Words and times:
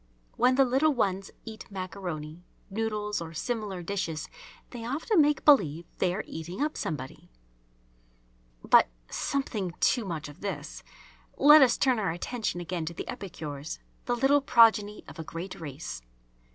When 0.35 0.55
the 0.55 0.65
little 0.65 0.95
ones 0.95 1.29
eat 1.45 1.67
maccaroni, 1.69 2.41
noodles, 2.71 3.21
or 3.21 3.35
similar 3.35 3.83
dishes, 3.83 4.27
they 4.71 4.83
often 4.83 5.21
make 5.21 5.45
believe 5.45 5.85
they 5.99 6.11
are 6.15 6.23
eating 6.25 6.59
up 6.59 6.75
somebody. 6.75 7.29
But, 8.63 8.87
"something 9.11 9.73
too 9.79 10.03
much 10.05 10.27
of 10.27 10.41
this." 10.41 10.81
Let 11.37 11.61
us 11.61 11.77
turn 11.77 11.99
our 11.99 12.09
attention 12.09 12.59
again 12.59 12.85
to 12.87 12.95
the 12.95 13.07
epicures, 13.07 13.77
the 14.05 14.15
little 14.15 14.41
progeny 14.41 15.03
of 15.07 15.19
a 15.19 15.23
great 15.23 15.59
race. 15.59 16.01